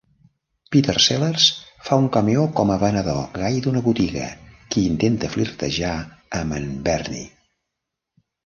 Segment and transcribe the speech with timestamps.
[0.75, 1.43] Peter Sellers
[1.89, 4.31] fa un cameo com a venedor gai d'una botiga
[4.73, 5.95] qui intenta flirtejar
[6.41, 7.25] amb en Bernie.